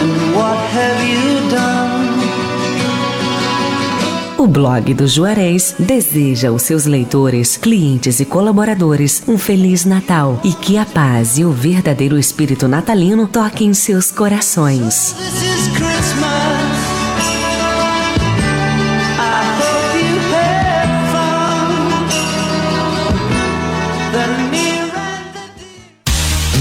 [0.00, 1.29] And what have you
[4.40, 10.54] O blog do Juarez deseja aos seus leitores, clientes e colaboradores um feliz Natal e
[10.54, 15.14] que a paz e o verdadeiro espírito natalino toquem seus corações.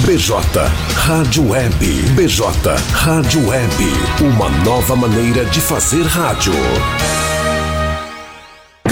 [0.06, 0.36] BJ
[0.96, 1.86] Rádio Web.
[2.14, 3.74] BJ Rádio Web.
[4.20, 6.52] Uma nova maneira de fazer rádio.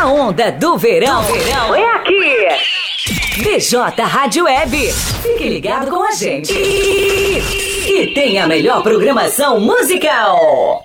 [0.00, 2.48] A onda do verão, verão é aqui.
[3.42, 4.90] BJ Rádio Web.
[5.20, 6.54] Fique ligado com a gente.
[6.54, 7.36] E,
[7.86, 10.82] e tem a melhor programação musical.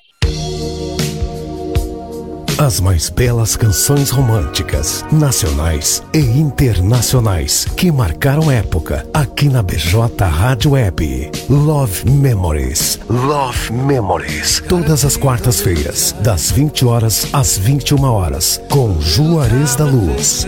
[2.58, 10.72] As mais belas canções românticas, nacionais e internacionais, que marcaram época aqui na BJ Rádio
[10.72, 11.32] Web.
[11.50, 12.98] Love Memories.
[13.10, 14.64] Love Memories.
[14.70, 20.48] Todas as quartas-feiras, das 20 horas às 21 horas, com Juarez da Luz.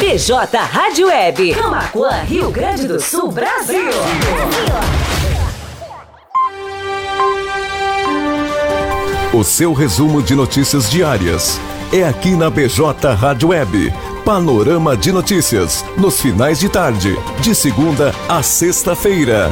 [0.00, 1.54] BJ Rádio Web.
[1.54, 3.90] Camacuã, Rio Grande do Sul, Brasil.
[9.36, 11.60] O seu resumo de notícias diárias
[11.92, 13.92] é aqui na BJ Rádio Web.
[14.24, 19.50] Panorama de notícias nos finais de tarde, de segunda a sexta-feira.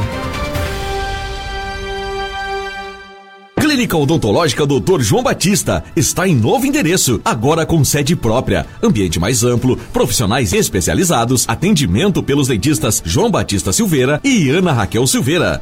[3.59, 5.01] Clínica Odontológica Dr.
[5.01, 11.45] João Batista está em novo endereço, agora com sede própria, ambiente mais amplo, profissionais especializados,
[11.47, 15.61] atendimento pelos dentistas João Batista Silveira e Ana Raquel Silveira.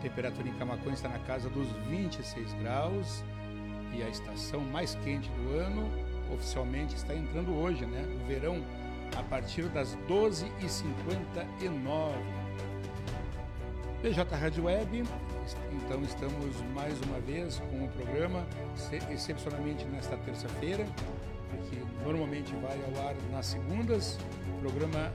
[0.00, 3.22] Temperatura em Camacuã está na casa dos 26 graus.
[3.92, 5.88] E a estação mais quente do ano
[6.32, 8.04] oficialmente está entrando hoje, né?
[8.22, 8.64] O verão
[9.16, 12.14] a partir das 12h59.
[14.02, 15.04] BJ Rádio Web,
[15.72, 18.46] então estamos mais uma vez com o programa,
[19.10, 20.86] excepcionalmente nesta terça-feira,
[21.50, 24.18] porque normalmente vai ao ar nas segundas,
[24.60, 25.12] programa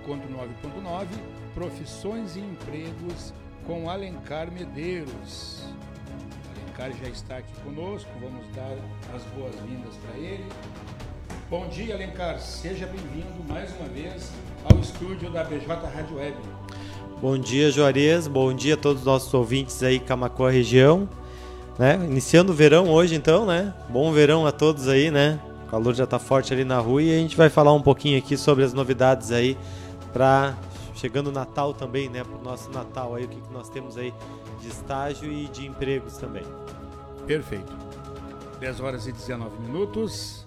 [0.00, 1.06] Encontro 9.9,
[1.54, 3.32] Profissões e Empregos
[3.66, 5.62] com Alencar Medeiros.
[6.56, 8.76] Alencar já está aqui conosco, vamos dar
[9.14, 10.44] as boas-vindas para ele.
[11.48, 14.30] Bom dia, Alencar, seja bem-vindo mais uma vez
[14.70, 16.36] ao estúdio da BJ Rádio Web.
[17.20, 21.08] Bom dia, Juarez, bom dia a todos os nossos ouvintes aí, Camacuã região.
[21.78, 21.94] Né?
[22.04, 23.72] Iniciando o verão hoje, então, né?
[23.88, 25.38] Bom verão a todos aí, né?
[25.66, 28.18] O calor já está forte ali na rua e a gente vai falar um pouquinho
[28.18, 29.56] aqui sobre as novidades aí
[30.12, 30.54] para
[30.94, 33.96] chegando o Natal também, né, para o nosso Natal aí, o que, que nós temos
[33.96, 34.12] aí
[34.60, 36.44] de estágio e de empregos também.
[37.26, 37.72] Perfeito.
[38.60, 40.46] 10 horas e 19 minutos.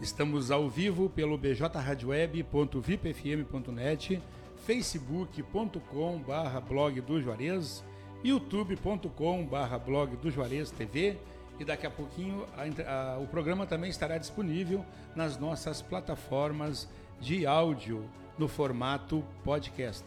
[0.00, 4.22] Estamos ao vivo pelo bjradioweb.vipfm.net,
[4.64, 7.84] facebook.com barra blog do Juarez,
[8.22, 11.18] youtube.com barra blog do Juarez TV
[11.58, 14.86] e daqui a pouquinho a, a, o programa também estará disponível
[15.16, 16.88] nas nossas plataformas
[17.20, 20.04] de áudio no formato podcast.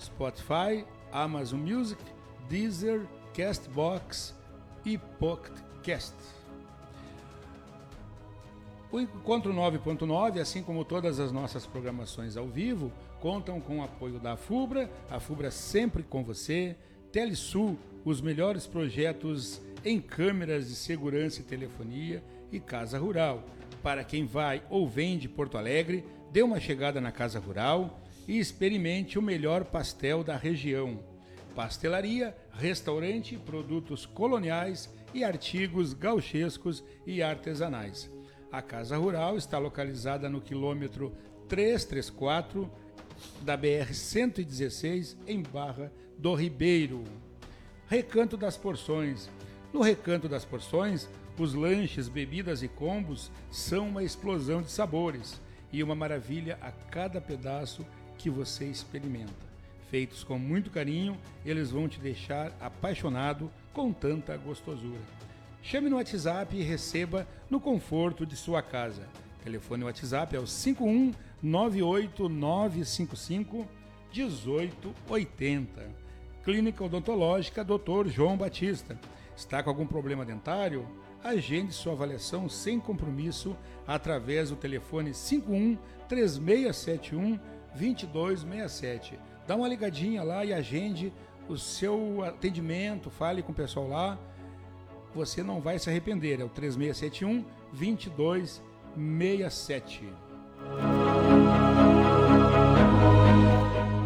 [0.00, 2.02] Spotify, Amazon Music,
[2.48, 4.34] Deezer, Castbox
[4.84, 6.14] e Pocketcast.
[8.90, 12.90] O Encontro 9.9, assim como todas as nossas programações ao vivo,
[13.20, 16.74] contam com o apoio da FUBRA, a FUBRA sempre com você,
[17.12, 23.42] Telesul, os melhores projetos em câmeras de segurança e telefonia e Casa Rural.
[23.82, 28.38] Para quem vai ou vem de Porto Alegre, dê uma chegada na Casa Rural e
[28.38, 31.00] experimente o melhor pastel da região.
[31.54, 38.10] Pastelaria, restaurante, produtos coloniais e artigos gauchescos e artesanais.
[38.52, 41.12] A Casa Rural está localizada no quilômetro
[41.48, 42.70] 334
[43.42, 47.04] da BR 116 em Barra do Ribeiro.
[47.88, 49.30] Recanto das Porções.
[49.72, 51.08] No Recanto das Porções,
[51.38, 55.40] os lanches, bebidas e combos são uma explosão de sabores
[55.72, 57.84] e uma maravilha a cada pedaço
[58.16, 59.48] que você experimenta.
[59.90, 65.00] Feitos com muito carinho, eles vão te deixar apaixonado com tanta gostosura.
[65.62, 69.08] Chame no WhatsApp e receba no conforto de sua casa.
[69.42, 71.12] Telefone WhatsApp é o 51
[71.42, 73.66] 98955
[74.12, 75.90] 1880.
[76.44, 78.08] Clínica Odontológica Dr.
[78.08, 78.98] João Batista.
[79.36, 80.84] Está com algum problema dentário?
[81.22, 83.56] Agende sua avaliação sem compromisso
[83.86, 85.78] através do telefone 51
[86.08, 87.38] 3671
[87.74, 89.18] 2267.
[89.46, 91.12] Dá uma ligadinha lá e agende
[91.48, 94.18] o seu atendimento, fale com o pessoal lá.
[95.14, 96.40] Você não vai se arrepender.
[96.40, 100.12] É o 3671 2267.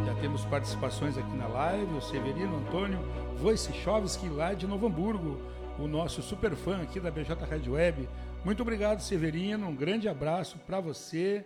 [0.07, 1.93] Já temos participações aqui na live.
[1.95, 3.01] O Severino Antônio
[3.43, 5.41] Wojciechowski lá de Novo Hamburgo
[5.79, 8.09] o nosso super fã aqui da BJ Rádio Web.
[8.45, 9.69] Muito obrigado, Severino.
[9.69, 11.45] Um grande abraço para você,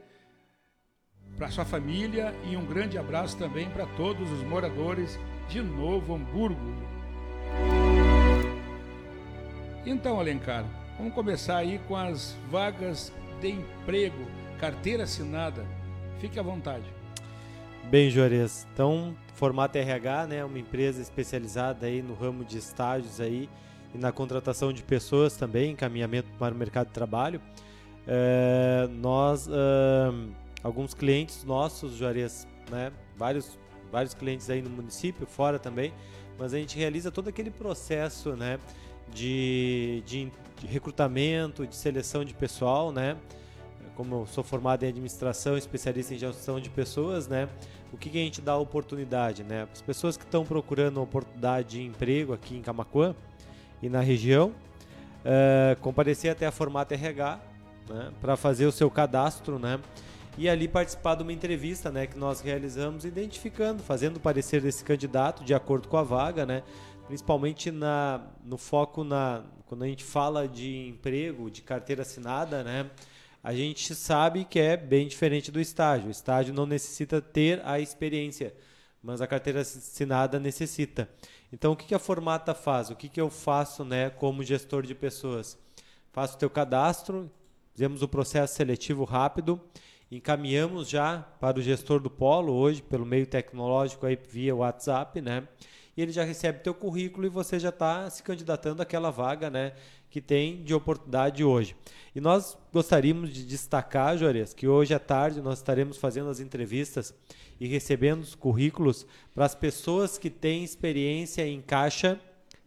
[1.37, 6.75] para sua família e um grande abraço também para todos os moradores de Novo Hamburgo.
[9.85, 10.65] Então, Alencar,
[10.99, 14.27] vamos começar aí com as vagas de emprego,
[14.59, 15.65] carteira assinada.
[16.19, 16.85] Fique à vontade.
[17.85, 18.67] Bem, Juarez.
[18.73, 23.49] Então, Formato RH, né, uma empresa especializada aí no ramo de estágios aí
[23.97, 27.41] e na contratação de pessoas também, encaminhamento para o mercado de trabalho.
[28.07, 29.53] É, nós, é,
[30.63, 33.59] alguns clientes nossos, Juarez, né, vários,
[33.91, 35.93] vários clientes aí no município, fora também,
[36.39, 38.61] mas a gente realiza todo aquele processo né,
[39.13, 43.17] de, de, de recrutamento, de seleção de pessoal, né?
[43.95, 47.49] Como eu sou formado em administração, especialista em gestão de pessoas, né?
[47.91, 49.67] O que, que a gente dá oportunidade, né?
[49.73, 53.15] As pessoas que estão procurando oportunidade de emprego aqui em Camacuã,
[53.87, 54.53] e na região,
[55.25, 57.41] uh, comparecer até a Formata RH
[57.89, 59.81] né, para fazer o seu cadastro, né?
[60.37, 64.85] E ali participar de uma entrevista, né, que nós realizamos, identificando, fazendo o parecer desse
[64.85, 66.63] candidato de acordo com a vaga, né?
[67.07, 72.91] Principalmente na, no foco na quando a gente fala de emprego, de carteira assinada, né?
[73.43, 76.09] A gente sabe que é bem diferente do estágio.
[76.09, 78.53] O estágio não necessita ter a experiência,
[79.03, 81.09] mas a carteira assinada necessita.
[81.53, 82.91] Então, o que, que a Formata faz?
[82.91, 85.59] O que, que eu faço né, como gestor de pessoas?
[86.13, 87.31] Faço o teu cadastro,
[87.73, 89.61] fizemos o processo seletivo rápido
[90.11, 95.47] encaminhamos já para o gestor do polo hoje pelo meio tecnológico aí via WhatsApp, né?
[95.97, 99.73] E ele já recebe teu currículo e você já está se candidatando àquela vaga, né?
[100.11, 101.75] Que tem de oportunidade hoje.
[102.15, 107.15] E nós gostaríamos de destacar, Juarez, que hoje à tarde nós estaremos fazendo as entrevistas
[107.61, 112.21] e recebendo os currículos para as pessoas que têm experiência em caixa,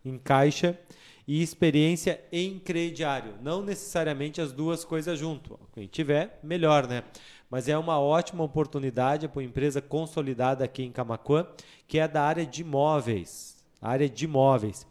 [0.04, 0.80] em caixa
[1.28, 3.36] e experiência em crediário.
[3.42, 5.60] Não necessariamente as duas coisas junto.
[5.74, 7.04] Quem tiver, melhor, né?
[7.50, 11.48] Mas é uma ótima oportunidade para uma empresa consolidada aqui em Camacuã,
[11.88, 13.64] que é da área de imóveis.
[13.82, 14.88] Área de imóveis.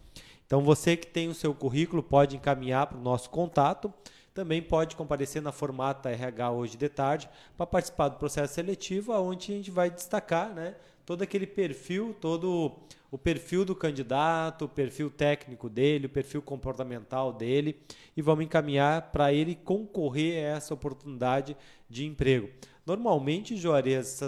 [0.47, 3.93] Então você que tem o seu currículo pode encaminhar para o nosso contato.
[4.39, 9.53] Também pode comparecer na Formata RH hoje de tarde para participar do processo seletivo, onde
[9.53, 12.79] a gente vai destacar né, todo aquele perfil, todo
[13.11, 17.81] o perfil do candidato, o perfil técnico dele, o perfil comportamental dele
[18.17, 21.57] e vamos encaminhar para ele concorrer a essa oportunidade
[21.91, 22.49] de emprego.
[22.87, 24.21] Normalmente, Juarez,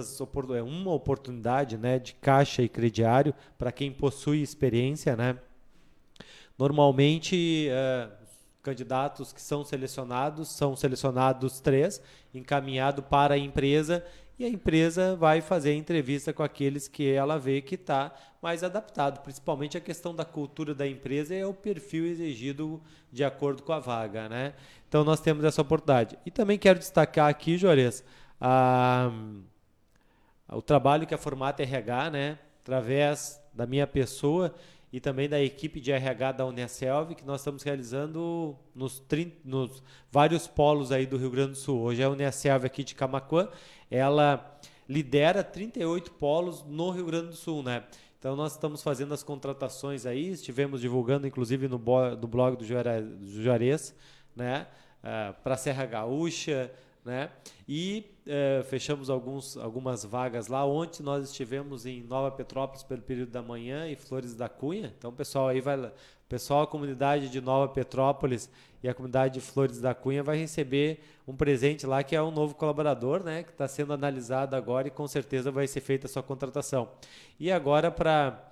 [0.56, 5.14] é uma oportunidade né, de caixa e crediário para quem possui experiência.
[5.14, 5.38] Né?
[6.58, 8.19] Normalmente, uh,
[8.62, 12.00] candidatos que são selecionados são selecionados três,
[12.34, 14.04] encaminhado para a empresa
[14.40, 18.64] e a empresa vai fazer a entrevista com aqueles que ela vê que está mais
[18.64, 19.20] adaptado.
[19.20, 22.80] Principalmente a questão da cultura da empresa é o perfil exigido
[23.12, 24.30] de acordo com a vaga.
[24.30, 24.54] Né?
[24.88, 26.18] Então nós temos essa oportunidade.
[26.24, 28.02] E também quero destacar aqui, Juarez,
[28.40, 29.10] a,
[30.48, 34.54] o trabalho que a Formata RH, né, através da minha pessoa,
[34.92, 39.82] e também da equipe de RH da Unicelv, que nós estamos realizando nos, 30, nos
[40.10, 41.80] vários polos aí do Rio Grande do Sul.
[41.80, 43.48] Hoje a Unicelv aqui de Camacuã,
[43.90, 47.84] ela lidera 38 polos no Rio Grande do Sul, né?
[48.18, 53.94] Então nós estamos fazendo as contratações aí, estivemos divulgando inclusive no do blog do Juarez,
[54.34, 54.66] né?
[55.02, 56.70] Uh, para Serra Gaúcha,
[57.04, 57.30] né?
[57.68, 60.64] E uh, fechamos alguns, algumas vagas lá.
[60.64, 64.92] Ontem nós estivemos em Nova Petrópolis pelo período da manhã e Flores da Cunha.
[64.98, 65.92] Então, pessoal aí vai,
[66.28, 68.50] pessoal, a comunidade de Nova Petrópolis
[68.82, 72.30] e a comunidade de Flores da Cunha vai receber um presente lá que é um
[72.30, 73.42] novo colaborador, né?
[73.42, 76.88] Que está sendo analisado agora e com certeza vai ser feita a sua contratação.
[77.38, 78.46] E agora para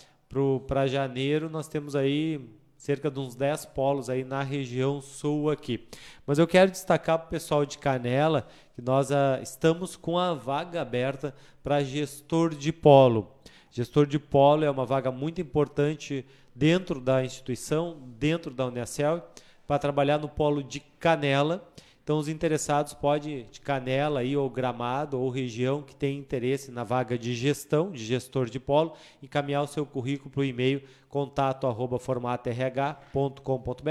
[0.67, 2.39] para janeiro nós temos aí
[2.79, 5.89] cerca de uns 10 polos aí na região sul aqui.
[6.25, 10.33] Mas eu quero destacar para o pessoal de Canela que nós ah, estamos com a
[10.33, 13.35] vaga aberta para gestor de polo.
[13.73, 19.29] Gestor de polo é uma vaga muito importante dentro da instituição, dentro da Unicel,
[19.67, 21.69] para trabalhar no polo de Canela
[22.09, 26.83] então, os interessados podem, de Canela aí, ou Gramado, ou região que tem interesse na
[26.83, 31.67] vaga de gestão, de gestor de polo, encaminhar o seu currículo para o e-mail contato
[31.67, 33.91] arroba formatorh.com.br,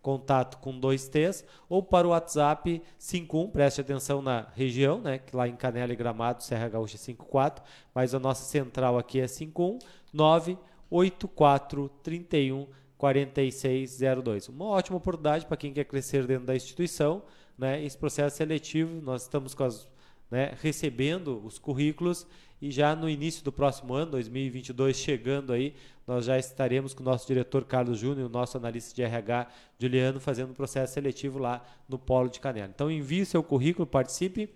[0.00, 5.36] contato com dois T's, ou para o WhatsApp 51, preste atenção na região, né, que
[5.36, 7.62] lá em Canela e Gramado, Serra Gaúcha 54,
[7.94, 9.78] mas a nossa central aqui é 51
[10.14, 14.48] 984 31 4602.
[14.48, 17.22] Uma ótima oportunidade para quem quer crescer dentro da instituição,
[17.60, 19.86] né, esse processo seletivo, nós estamos as,
[20.30, 22.26] né, recebendo os currículos
[22.60, 25.74] e já no início do próximo ano, 2022, chegando aí,
[26.06, 29.46] nós já estaremos com o nosso diretor Carlos Júnior, o nosso analista de RH
[29.78, 32.70] Juliano, fazendo o processo seletivo lá no Polo de Canela.
[32.74, 34.48] Então envie seu currículo, participe.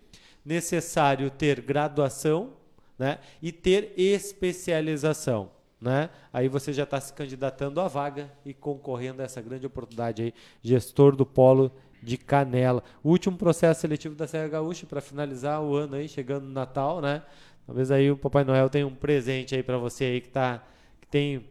[0.43, 2.55] Necessário ter graduação
[2.99, 5.51] né, e ter especialização.
[5.81, 6.09] Né?
[6.33, 10.35] Aí você já está se candidatando à vaga e concorrendo a essa grande oportunidade aí,
[10.63, 11.71] gestor do Polo
[12.05, 12.83] de Canela.
[13.03, 17.01] O último processo seletivo da Serra Gaúcha para finalizar o ano aí, chegando no Natal,
[17.01, 17.23] né?
[17.67, 20.63] Talvez aí o Papai Noel tenha um presente aí para você aí que tá
[21.01, 21.45] que tem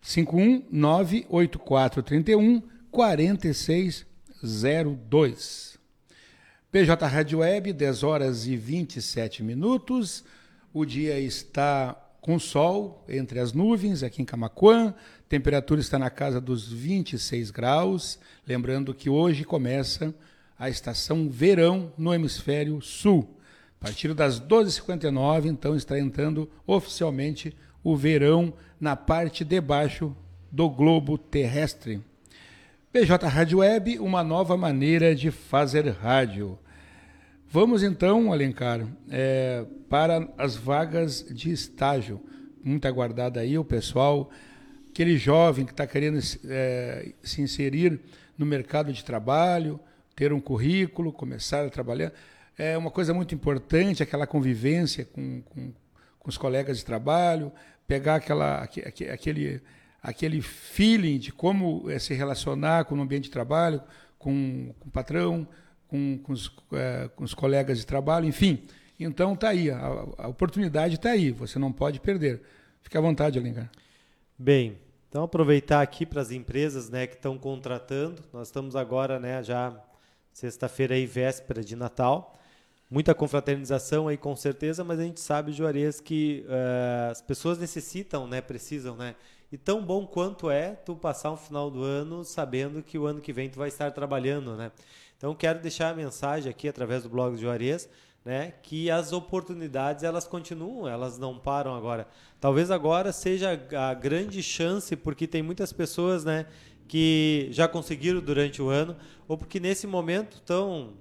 [0.03, 5.77] 5198431 4602.
[6.72, 10.24] PJ Rádio Web, 10 horas e 27 minutos.
[10.74, 14.93] O dia está com sol entre as nuvens aqui em Camacuã.
[15.29, 18.19] Temperatura está na casa dos 26 graus.
[18.45, 20.13] Lembrando que hoje começa
[20.57, 23.38] a estação verão no hemisfério sul.
[23.79, 30.15] A partir das 12h59, então, está entrando oficialmente o verão na parte de baixo
[30.51, 32.01] do globo terrestre.
[32.91, 36.58] PJ Rádio Web, uma nova maneira de fazer rádio.
[37.48, 42.22] Vamos então, Alencar, é, para as vagas de estágio.
[42.63, 44.32] Muito aguardada aí, o pessoal
[44.96, 48.00] aquele jovem que está querendo é, se inserir
[48.38, 49.77] no mercado de trabalho,
[50.15, 52.13] ter um currículo, começar a trabalhar.
[52.58, 55.74] É uma coisa muito importante aquela convivência com, com,
[56.20, 57.52] com os colegas de trabalho,
[57.88, 59.62] pegar aquela, aquele,
[60.02, 63.82] aquele feeling de como é, se relacionar com o ambiente de trabalho,
[64.18, 65.48] com, com o patrão,
[65.88, 68.64] com, com, os, é, com os colegas de trabalho, enfim.
[69.00, 69.86] Então está aí, a,
[70.18, 72.42] a oportunidade está aí, você não pode perder.
[72.82, 73.70] Fique à vontade, Alencar.
[74.38, 74.78] Bem,
[75.10, 78.24] então aproveitar aqui para as empresas né, que estão contratando.
[78.32, 79.76] Nós estamos agora né, já
[80.32, 82.38] sexta-feira aí, véspera de Natal.
[82.89, 88.27] Muita confraternização aí com certeza, mas a gente sabe, Juarez, que uh, as pessoas necessitam,
[88.27, 89.15] né, precisam, né?
[89.51, 93.22] E tão bom quanto é tu passar um final do ano sabendo que o ano
[93.22, 94.72] que vem tu vai estar trabalhando, né?
[95.18, 97.89] Então quero deixar a mensagem aqui através do blog de Juarez,
[98.24, 102.08] né, que as oportunidades elas continuam, elas não param agora.
[102.39, 106.48] Talvez agora seja a grande chance porque tem muitas pessoas, né,
[106.88, 108.96] que já conseguiram durante o ano
[109.27, 110.94] ou porque nesse momento estão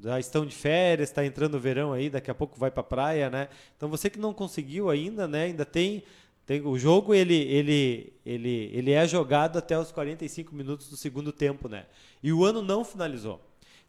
[0.00, 2.84] já estão de férias, está entrando o verão aí, daqui a pouco vai para a
[2.84, 3.48] praia, né?
[3.76, 6.02] Então você que não conseguiu ainda, né, ainda tem
[6.48, 11.30] tem, o jogo ele, ele, ele, ele é jogado até os 45 minutos do segundo
[11.30, 11.84] tempo, né?
[12.22, 13.38] E o ano não finalizou.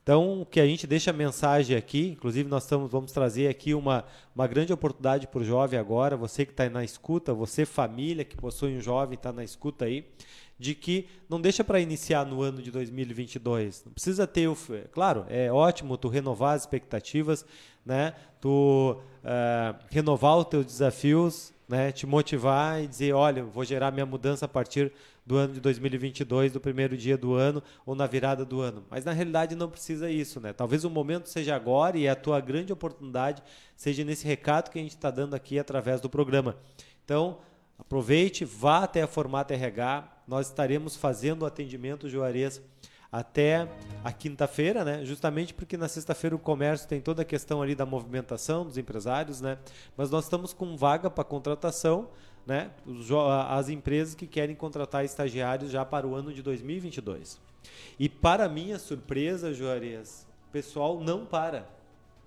[0.09, 3.75] Então, o que a gente deixa a mensagem aqui, inclusive nós estamos, vamos trazer aqui
[3.75, 8.25] uma, uma grande oportunidade para o jovem agora, você que está na escuta, você família
[8.25, 10.03] que possui um jovem está na escuta aí,
[10.57, 13.83] de que não deixa para iniciar no ano de 2022.
[13.85, 14.57] Não precisa ter o,
[14.91, 17.45] claro, é ótimo tu renovar as expectativas,
[17.85, 18.15] né?
[18.41, 21.91] Tu uh, renovar os teus desafios, né?
[21.91, 24.91] Te motivar e dizer, olha, vou gerar minha mudança a partir
[25.29, 28.83] do ano de 2022, do primeiro dia do ano ou na virada do ano.
[28.89, 30.53] Mas na realidade não precisa isso, né?
[30.53, 33.43] Talvez o momento seja agora e a tua grande oportunidade
[33.75, 36.57] seja nesse recado que a gente está dando aqui através do programa.
[37.05, 37.37] Então,
[37.77, 42.59] aproveite, vá até a Formata RH, nós estaremos fazendo o atendimento Juarez
[43.11, 43.67] até
[44.03, 45.05] a quinta-feira, né?
[45.05, 49.41] Justamente porque na sexta-feira o comércio tem toda a questão ali da movimentação dos empresários,
[49.41, 49.59] né?
[49.95, 52.09] Mas nós estamos com vaga para contratação,
[52.49, 52.71] né?
[53.47, 57.39] As empresas que querem contratar estagiários já para o ano de 2022.
[57.99, 61.69] E para minha surpresa, Juarez, o pessoal não para.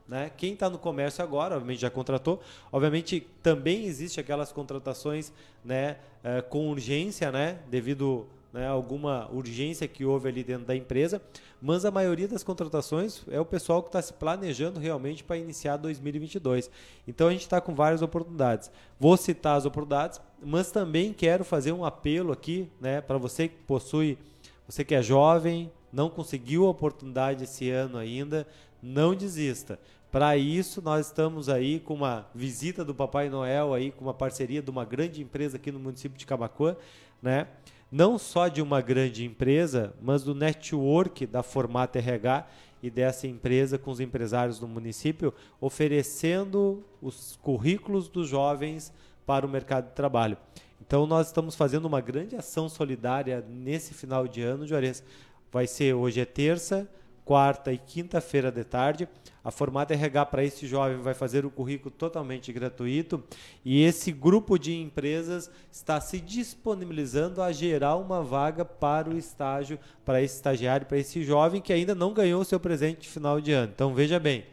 [0.07, 0.31] Né?
[0.37, 2.41] Quem está no comércio agora, obviamente já contratou.
[2.71, 5.33] Obviamente também existe aquelas contratações
[5.65, 11.23] né, eh, com urgência, né, devido né, alguma urgência que houve ali dentro da empresa,
[11.61, 15.77] mas a maioria das contratações é o pessoal que está se planejando realmente para iniciar
[15.79, 16.71] 2022.
[17.09, 18.71] Então a gente está com várias oportunidades.
[19.01, 23.57] Vou citar as oportunidades, mas também quero fazer um apelo aqui né, para você que
[23.67, 24.19] possui,
[24.67, 28.47] você que é jovem, não conseguiu a oportunidade esse ano ainda,
[28.83, 29.79] não desista.
[30.11, 34.61] Para isso, nós estamos aí com uma visita do Papai Noel aí, com uma parceria
[34.61, 36.77] de uma grande empresa aqui no município de Camacuã,
[37.23, 37.47] né?
[37.93, 42.47] Não só de uma grande empresa, mas do network da Formata RH
[42.83, 48.91] e dessa empresa com os empresários do município, oferecendo os currículos dos jovens
[49.27, 50.39] para o mercado de trabalho.
[50.81, 55.05] Então, nós estamos fazendo uma grande ação solidária nesse final de ano, Juarez.
[55.53, 56.89] Vai ser hoje é terça,
[57.25, 59.09] quarta e quinta-feira de tarde.
[59.45, 63.23] A Formata RH para esse jovem vai fazer o currículo totalmente gratuito
[63.65, 69.79] e esse grupo de empresas está se disponibilizando a gerar uma vaga para o estágio,
[70.05, 73.41] para esse estagiário, para esse jovem que ainda não ganhou o seu presente de final
[73.41, 73.73] de ano.
[73.75, 74.45] Então veja bem,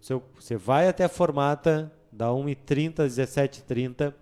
[0.00, 4.12] você vai até a Formata, da 1h30 às 17h30,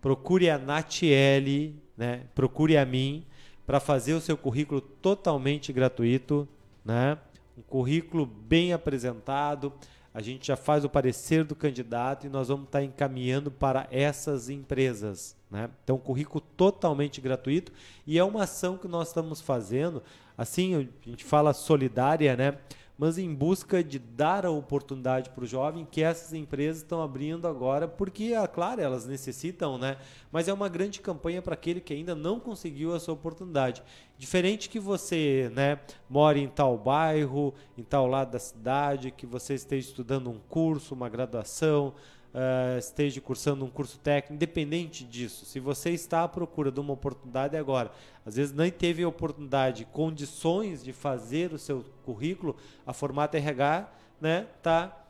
[0.00, 2.22] procure a Natiele, né?
[2.34, 3.24] procure a mim,
[3.66, 6.46] para fazer o seu currículo totalmente gratuito
[6.84, 7.18] né?
[7.56, 9.72] um currículo bem apresentado.
[10.12, 14.48] A gente já faz o parecer do candidato e nós vamos estar encaminhando para essas
[14.48, 15.36] empresas.
[15.50, 15.68] Né?
[15.82, 17.72] Então, currículo totalmente gratuito
[18.06, 20.02] e é uma ação que nós estamos fazendo.
[20.36, 22.58] Assim, a gente fala solidária, né?
[22.96, 27.48] Mas em busca de dar a oportunidade para o jovem que essas empresas estão abrindo
[27.48, 29.96] agora, porque, ah, claro, elas necessitam, né?
[30.30, 33.82] Mas é uma grande campanha para aquele que ainda não conseguiu a sua oportunidade.
[34.16, 39.54] Diferente que você, né, more em tal bairro, em tal lado da cidade, que você
[39.54, 41.94] esteja estudando um curso, uma graduação,
[42.34, 46.92] uh, esteja cursando um curso técnico, independente disso, se você está à procura de uma
[46.92, 47.90] oportunidade agora,
[48.26, 53.88] às vezes nem teve oportunidade, condições de fazer o seu currículo, a Formata RH
[54.20, 55.00] né, tá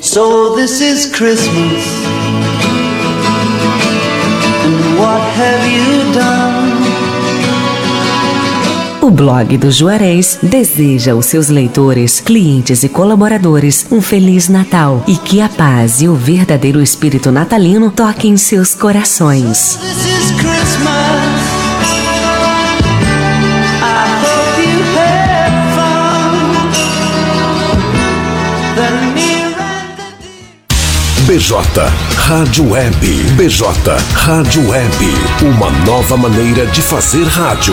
[0.00, 1.84] So this is Christmas.
[4.64, 6.37] And what have you done?
[9.08, 15.16] O blog do Juarez deseja aos seus leitores, clientes e colaboradores um feliz Natal e
[15.16, 19.78] que a paz e o verdadeiro espírito natalino toquem seus corações.
[31.26, 31.58] BJ
[32.14, 33.06] Rádio Web.
[33.38, 33.68] BJ
[34.12, 34.96] Rádio Web.
[35.40, 37.72] Uma nova maneira de fazer rádio.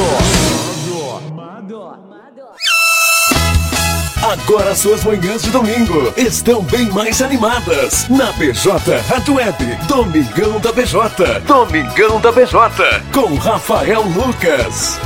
[4.21, 8.73] Agora suas manhãs de domingo estão bem mais animadas na BJ
[9.09, 9.57] Rádio Web.
[9.87, 11.39] Domingão da BJ.
[11.47, 13.01] Domingão da BJ.
[13.11, 14.99] Com Rafael Lucas.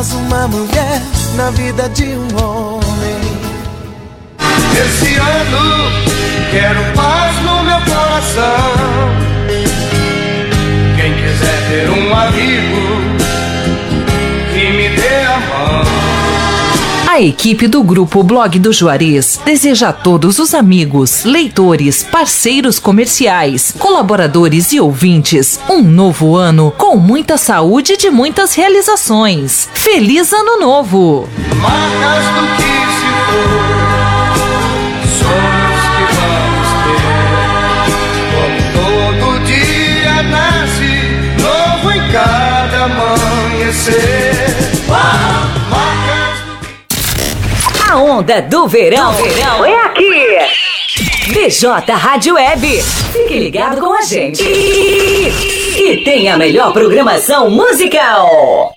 [0.00, 1.02] Faz uma mulher
[1.36, 3.20] na vida de um homem?
[4.72, 5.90] Esse ano
[6.50, 8.72] quero paz no meu coração.
[10.96, 13.19] Quem quiser ter um amigo
[17.12, 23.74] A equipe do grupo Blog do Juarez deseja a todos os amigos, leitores, parceiros comerciais,
[23.76, 29.68] colaboradores e ouvintes um novo ano com muita saúde e de muitas realizações.
[29.74, 31.28] Feliz Ano Novo!
[31.60, 33.58] Marcas do que se for,
[35.18, 37.10] sonhos que vamos ter.
[38.78, 40.94] Como todo dia nasce,
[41.42, 44.19] novo em cada amanhecer.
[48.10, 50.38] Onda do verão, verão é aqui.
[51.28, 52.82] BJ Rádio Web.
[53.12, 54.42] Fique ligado com a gente.
[54.42, 55.28] E,
[55.78, 58.74] e tem a melhor programação musical.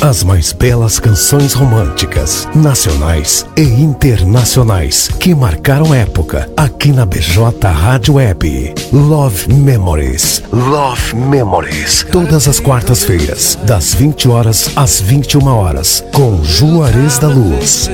[0.00, 8.14] As mais belas canções românticas, nacionais e internacionais, que marcaram época aqui na BJ Rádio
[8.14, 8.74] Web.
[8.92, 10.44] Love Memories.
[10.52, 12.06] Love Memories.
[12.12, 17.90] Todas as quartas-feiras, das 20 horas às 21 horas, com Juarez da Luz.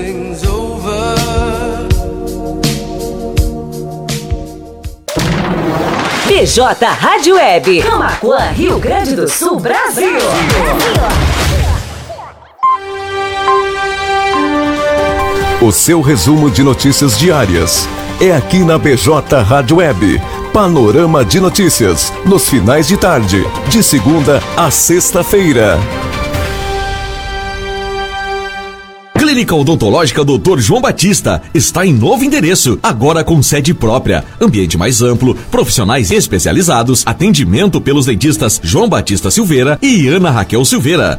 [6.27, 7.83] BJ Rádio Web.
[7.83, 10.19] Camaquã, Rio Grande do Sul, Brasil.
[15.65, 17.89] O seu resumo de notícias diárias
[18.21, 20.21] é aqui na BJ Rádio Web.
[20.53, 25.79] Panorama de notícias nos finais de tarde, de segunda a sexta-feira.
[29.17, 30.59] Clínica Odontológica Dr.
[30.59, 37.03] João Batista está em novo endereço, agora com sede própria, ambiente mais amplo, profissionais especializados,
[37.07, 41.19] atendimento pelos dentistas João Batista Silveira e Ana Raquel Silveira.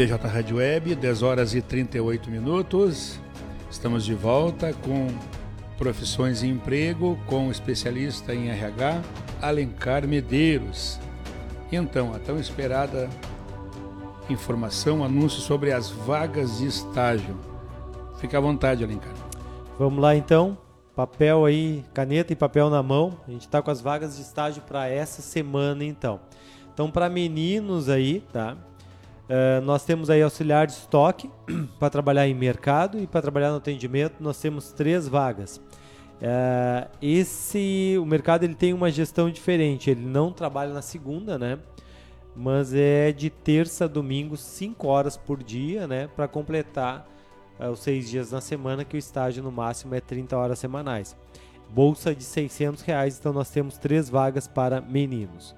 [0.00, 3.20] BJ Rádio Web, 10 horas e 38 minutos.
[3.70, 5.08] Estamos de volta com
[5.76, 9.02] profissões e emprego com o especialista em RH,
[9.42, 10.98] Alencar Medeiros.
[11.70, 13.10] Então, a tão esperada
[14.30, 17.38] informação, anúncio sobre as vagas de estágio.
[18.18, 19.12] Fique à vontade, Alencar.
[19.78, 20.56] Vamos lá então.
[20.96, 23.20] Papel aí, caneta e papel na mão.
[23.28, 26.20] A gente está com as vagas de estágio para essa semana então.
[26.72, 28.56] Então, para meninos aí, tá?
[29.30, 31.30] Uh, nós temos aí auxiliar de estoque
[31.78, 34.16] para trabalhar em mercado e para trabalhar no atendimento.
[34.18, 35.58] Nós temos três vagas.
[36.20, 39.88] Uh, esse o mercado ele tem uma gestão diferente.
[39.88, 41.60] Ele não trabalha na segunda, né?
[42.34, 46.08] Mas é de terça a domingo, 5 horas por dia, né?
[46.08, 47.06] Para completar
[47.60, 51.16] uh, os seis dias na semana, que o estágio no máximo é 30 horas semanais.
[51.72, 55.54] Bolsa de 600 reais, então nós temos três vagas para meninos.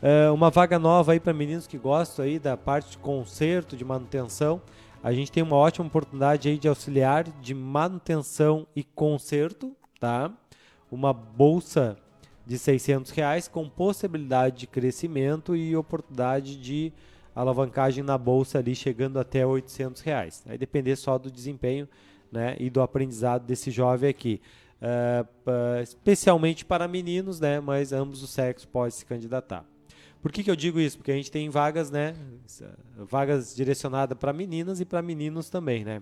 [0.00, 3.84] Uh, uma vaga nova aí para meninos que gostam aí da parte de conserto, de
[3.84, 4.62] manutenção.
[5.02, 10.32] A gente tem uma ótima oportunidade aí de auxiliar de manutenção e conserto, tá?
[10.90, 11.96] Uma bolsa
[12.46, 16.92] de 600 reais com possibilidade de crescimento e oportunidade de
[17.34, 20.42] alavancagem na bolsa ali chegando até 800 reais.
[20.46, 21.88] Vai depender só do desempenho
[22.30, 24.40] né, e do aprendizado desse jovem aqui.
[24.80, 29.64] Uh, especialmente para meninos, né, mas ambos os sexos podem se candidatar.
[30.20, 30.98] Por que, que eu digo isso?
[30.98, 32.14] Porque a gente tem vagas, né?
[32.96, 36.00] Vagas direcionadas para meninas e para meninos também, né?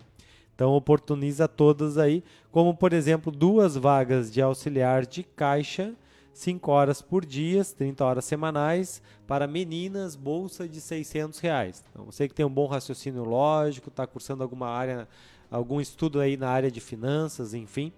[0.54, 5.94] Então oportuniza todas aí, como por exemplo, duas vagas de auxiliar de caixa,
[6.32, 11.84] 5 horas por dia, 30 horas semanais, para meninas, bolsa de 600 reais.
[11.90, 15.08] Então, você que tem um bom raciocínio lógico, está cursando alguma área,
[15.50, 17.90] algum estudo aí na área de finanças, enfim,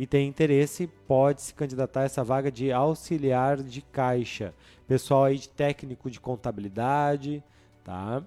[0.00, 4.54] e tem interesse, pode se candidatar a essa vaga de auxiliar de caixa.
[4.88, 7.44] Pessoal aí de técnico de contabilidade,
[7.84, 8.22] tá?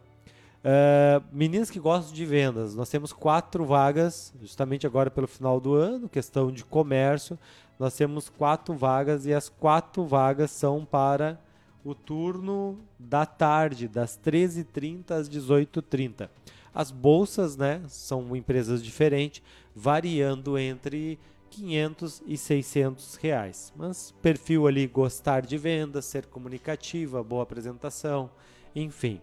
[0.64, 5.74] Uh, meninas que gostam de vendas, nós temos quatro vagas, justamente agora pelo final do
[5.74, 7.40] ano, questão de comércio,
[7.80, 11.40] nós temos quatro vagas e as quatro vagas são para
[11.84, 16.30] o turno da tarde, das 13h30 às 18h30.
[16.72, 19.42] As bolsas, né, são empresas diferentes,
[19.76, 21.18] variando entre
[21.54, 23.72] 500 e 600 reais.
[23.76, 28.30] Mas perfil ali gostar de vendas, ser comunicativa, boa apresentação,
[28.76, 29.22] enfim.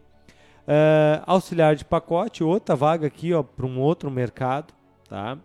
[0.60, 4.72] Uh, auxiliar de pacote, outra vaga aqui para um outro mercado,
[5.08, 5.36] tá?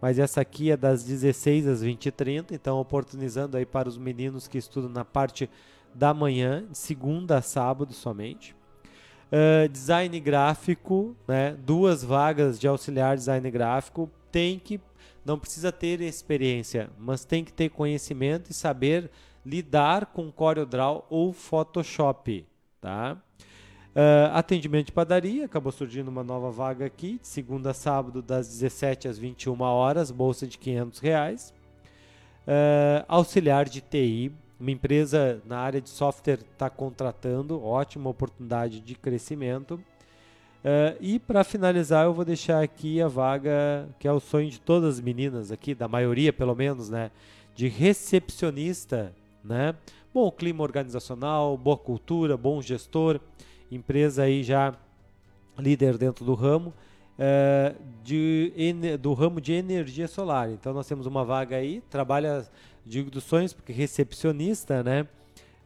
[0.00, 3.96] Mas essa aqui é das 16 às 20 e 30, então oportunizando aí para os
[3.96, 5.48] meninos que estudam na parte
[5.94, 8.54] da manhã, de segunda a sábado somente.
[9.32, 11.56] Uh, design gráfico, né?
[11.64, 14.78] duas vagas de auxiliar design gráfico, tem que
[15.24, 19.10] não precisa ter experiência, mas tem que ter conhecimento e saber
[19.44, 22.46] lidar com CorelDRAW ou Photoshop,
[22.80, 23.16] tá?
[23.94, 28.48] Uh, atendimento de padaria, acabou surgindo uma nova vaga aqui, de segunda a sábado, das
[28.48, 31.54] 17 às 21 horas, bolsa de 500 reais.
[32.46, 38.94] Uh, auxiliar de TI, uma empresa na área de software está contratando, ótima oportunidade de
[38.96, 39.80] crescimento.
[40.64, 44.58] Uh, e para finalizar, eu vou deixar aqui a vaga que é o sonho de
[44.58, 47.10] todas as meninas aqui, da maioria pelo menos, né?
[47.54, 49.12] De recepcionista,
[49.44, 49.74] né?
[50.12, 53.20] Bom clima organizacional, boa cultura, bom gestor,
[53.70, 54.74] empresa aí já
[55.58, 56.72] líder dentro do ramo,
[57.18, 58.50] uh, de,
[58.98, 60.50] do ramo de energia solar.
[60.50, 62.48] Então nós temos uma vaga aí, trabalha,
[62.86, 65.06] digo dos sonhos, porque recepcionista, né?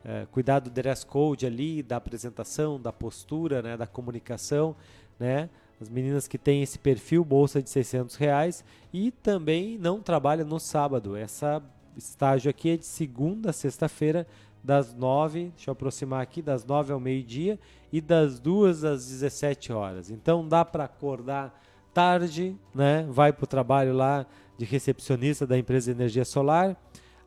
[0.08, 4.74] É, cuidar do dress code ali, da apresentação, da postura, né, da comunicação,
[5.20, 5.50] né?
[5.78, 10.58] As meninas que têm esse perfil, bolsa de 600 reais e também não trabalha no
[10.58, 11.14] sábado.
[11.14, 11.62] Essa
[11.94, 14.26] estágio aqui é de segunda a sexta-feira,
[14.64, 17.60] das 9, deixa eu aproximar aqui, das 9 ao meio-dia
[17.92, 20.10] e das 2 às 17 horas.
[20.10, 23.06] Então dá para acordar tarde, né?
[23.10, 26.76] Vai para o trabalho lá de recepcionista da empresa de energia solar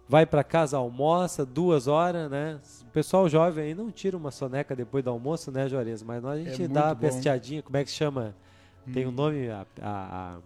[0.07, 2.59] vai para casa, almoça, duas horas, né?
[2.81, 6.03] O pessoal jovem aí não tira uma soneca depois do almoço, né, Juarez?
[6.03, 8.35] Mas nós a gente é dá uma pesteadinha, como é que chama?
[8.87, 8.91] Hum.
[8.91, 9.13] Tem um hum.
[9.13, 10.37] nome, a, a, a,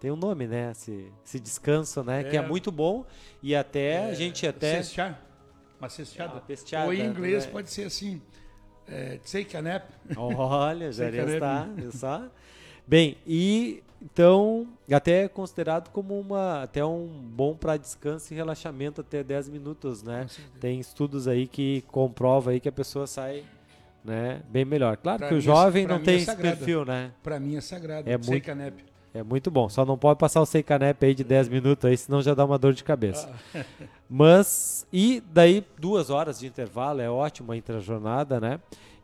[0.00, 0.70] tem um nome, né?
[0.72, 2.20] Esse, esse descanso, né?
[2.20, 2.24] É.
[2.24, 3.04] Que é muito bom
[3.42, 4.82] e até é, a gente até...
[4.82, 5.20] Cestear.
[5.78, 6.42] Uma cesteada.
[6.86, 7.52] Ou em inglês né?
[7.52, 8.20] pode ser assim,
[8.88, 9.88] é, take a nap.
[10.16, 12.28] Olha, Juarez está, só...
[12.88, 19.02] Bem, e então, até é considerado como uma até um bom para descanso e relaxamento
[19.02, 20.26] até 10 minutos, né?
[20.58, 23.44] Tem estudos aí que comprova aí que a pessoa sai
[24.02, 24.96] né, bem melhor.
[24.96, 27.12] Claro pra que o é jovem não tem é esse perfil, né?
[27.22, 28.08] Para mim é sagrado.
[28.08, 28.50] É muito,
[29.12, 29.68] É muito bom.
[29.68, 32.44] Só não pode passar o sem canepe aí de 10 minutos aí, senão já dá
[32.44, 33.30] uma dor de cabeça.
[33.54, 33.64] Ah.
[34.08, 38.60] Mas, e daí duas horas de intervalo, é ótimo a jornada, né?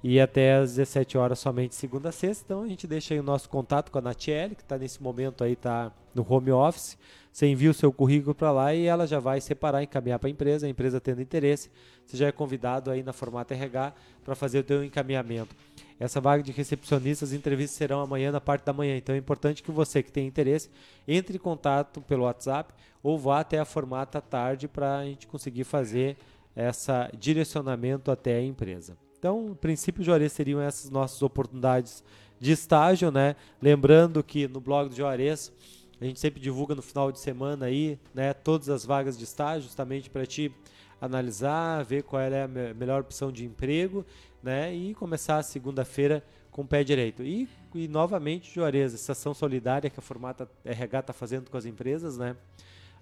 [0.07, 2.45] E até às 17 horas somente segunda a sexta.
[2.45, 5.43] Então a gente deixa aí o nosso contato com a Natiele, que está nesse momento
[5.43, 6.99] aí, tá no home office.
[7.33, 10.31] Você envia o seu currículo para lá e ela já vai separar, encaminhar para a
[10.31, 10.67] empresa.
[10.67, 11.71] A empresa tendo interesse,
[12.05, 15.57] você já é convidado aí na Formata RH para fazer o teu encaminhamento.
[15.99, 18.99] Essa vaga de recepcionista, as entrevistas serão amanhã na parte da manhã.
[18.99, 20.69] Então é importante que você que tem interesse
[21.09, 25.65] entre em contato pelo WhatsApp ou vá até a formata tarde para a gente conseguir
[25.65, 26.19] fazer
[26.55, 28.99] essa direcionamento até a empresa.
[29.25, 32.05] Então, no princípio, Juarez seriam essas nossas oportunidades
[32.39, 33.35] de estágio, né?
[33.59, 35.51] Lembrando que no blog do Juarez
[35.99, 39.63] a gente sempre divulga no final de semana aí, né, todas as vagas de estágio,
[39.63, 40.53] justamente para ti
[41.01, 44.05] analisar, ver qual é a me melhor opção de emprego,
[44.43, 47.23] né, e começar a segunda-feira com o pé direito.
[47.23, 51.65] E, e novamente, Juarez, essa ação solidária que a Formata RH está fazendo com as
[51.65, 52.37] empresas, né,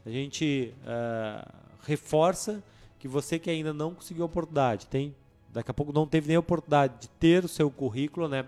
[0.07, 2.63] a gente uh, reforça
[3.01, 5.13] que você que ainda não conseguiu a oportunidade, tem
[5.53, 8.45] daqui a pouco não teve nem oportunidade de ter o seu currículo, né?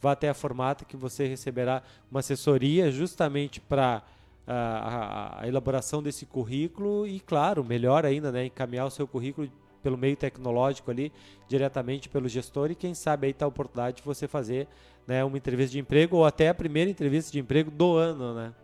[0.00, 4.02] Vá até a formata que você receberá uma assessoria justamente para
[4.46, 8.46] a, a, a, elaboração desse currículo e, claro, melhor ainda, né?
[8.46, 9.50] Encaminhar o seu currículo
[9.82, 11.12] pelo meio tecnológico ali,
[11.46, 14.66] diretamente pelo gestor e quem sabe aí tá a oportunidade de você fazer
[15.06, 18.54] né, uma entrevista de emprego ou até a primeira entrevista de emprego do ano, né?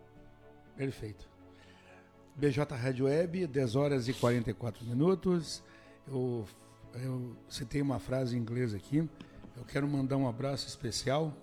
[0.77, 1.29] Perfeito.
[2.35, 5.63] BJ Rádio Web, 10 horas e 44 minutos.
[6.09, 6.47] Eu
[6.95, 9.09] eu citei uma frase em inglês aqui.
[9.57, 11.35] Eu quero mandar um abraço especial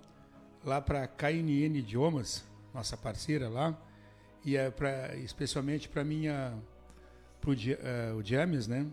[0.63, 3.77] lá para a KNN Idiomas, nossa parceira lá,
[4.43, 6.53] e é pra, especialmente para minha
[7.39, 8.85] pro, uh, o James, né,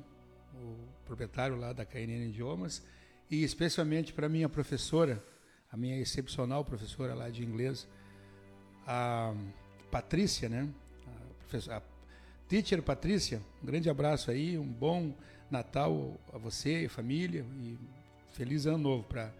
[0.54, 2.82] o proprietário lá da KNN Idiomas,
[3.30, 5.22] e especialmente para minha professora,
[5.70, 7.88] a minha excepcional professora lá de inglês,
[8.86, 9.34] a
[9.90, 10.68] Patrícia, né,
[11.68, 11.82] a, a
[12.48, 15.12] teacher Patrícia, um grande abraço aí, um bom
[15.50, 17.78] Natal a você e família e
[18.32, 19.32] feliz ano novo para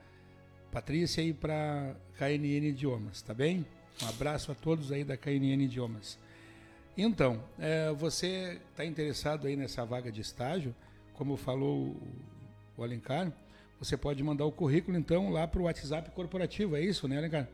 [0.70, 3.64] Patrícia e para KNN Idiomas, tá bem?
[4.02, 6.18] Um abraço a todos aí da KNN Idiomas.
[6.96, 10.74] Então, é, você está interessado aí nessa vaga de estágio,
[11.14, 11.96] como falou
[12.76, 13.32] o Alencar,
[13.78, 17.48] você pode mandar o currículo então lá para o WhatsApp corporativo, é isso, né, Alencar?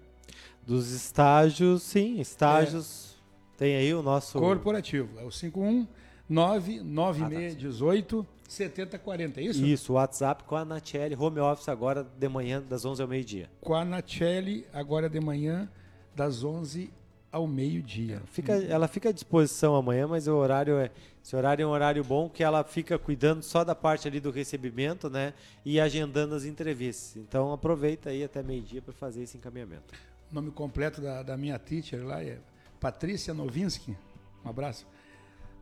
[0.66, 3.16] Dos estágios, sim, estágios.
[3.54, 3.58] É.
[3.58, 4.38] Tem aí o nosso.
[4.38, 5.86] Corporativo, é o 51
[6.30, 9.64] 99618 7040, é isso?
[9.64, 13.48] Isso, WhatsApp com a Natiele, home office agora de manhã, das 11 ao meio-dia.
[13.60, 15.68] Com a Natiele, agora de manhã,
[16.14, 16.90] das 11
[17.30, 18.22] ao meio-dia.
[18.26, 20.90] Fica, ela fica à disposição amanhã, mas o horário é.
[21.22, 24.30] Esse horário é um horário bom que ela fica cuidando só da parte ali do
[24.30, 25.34] recebimento, né?
[25.64, 27.16] E agendando as entrevistas.
[27.16, 29.94] Então aproveita aí até meio-dia para fazer esse encaminhamento.
[30.30, 32.38] O nome completo da, da minha teacher lá é
[32.80, 33.96] Patrícia Novinsky.
[34.44, 34.86] Um abraço.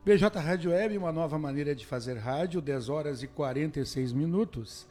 [0.05, 4.87] BJ Rádio Web, uma nova maneira de fazer rádio, 10 horas e 46 minutos.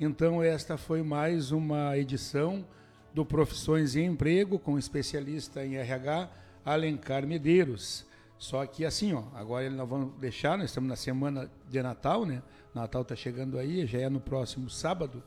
[0.00, 2.66] Então, esta foi mais uma edição
[3.12, 6.30] do Profissões e Emprego com especialista em RH,
[6.64, 8.06] Alencar Medeiros.
[8.38, 12.42] Só que assim, ó, agora nós vamos deixar, nós estamos na semana de Natal, né?
[12.74, 15.22] Natal está chegando aí, já é no próximo sábado.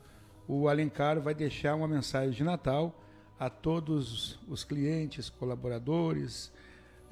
[0.48, 3.00] O Alencar vai deixar uma mensagem de Natal
[3.40, 6.52] a todos os clientes, colaboradores,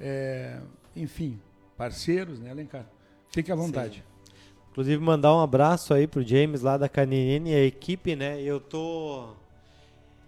[0.00, 0.60] é,
[0.96, 1.40] enfim,
[1.78, 2.84] parceiros, né, Alencar?
[3.30, 3.98] Fique à vontade.
[3.98, 4.32] Sim.
[4.72, 8.42] Inclusive mandar um abraço aí pro James lá da Canine e a equipe, né?
[8.42, 9.28] Eu tô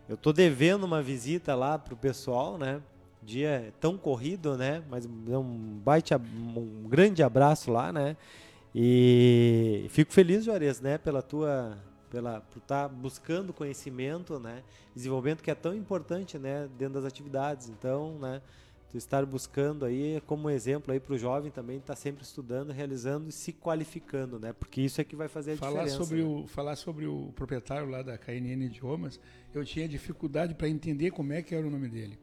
[0.09, 2.81] eu tô devendo uma visita lá pro pessoal, né?
[3.23, 4.83] Dia tão corrido, né?
[4.89, 8.17] Mas um baita um grande abraço lá, né?
[8.75, 11.77] E fico feliz, Juarez, né, pela tua
[12.11, 14.63] pela por estar tá buscando conhecimento, né?
[14.95, 17.69] Desenvolvimento que é tão importante, né, dentro das atividades.
[17.69, 18.43] Então, né,
[18.91, 22.73] tu estar buscando aí como exemplo aí para o jovem também estar tá sempre estudando,
[22.73, 24.53] realizando e se qualificando, né?
[24.53, 25.97] Porque isso é que vai fazer a falar diferença.
[25.97, 26.29] Sobre né?
[26.29, 29.21] o, falar sobre o proprietário lá da KNN Idiomas,
[29.55, 32.19] eu tinha dificuldade para entender como é que era o nome dele.